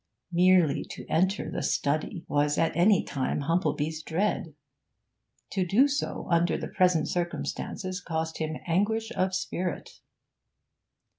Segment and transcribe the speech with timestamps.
[0.31, 4.55] Merely to enter the 'study' was at any time Humplebee's dread;
[5.51, 9.99] to do so under the present circumstances cost him anguish of spirit.